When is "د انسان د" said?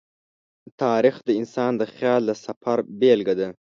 1.27-1.83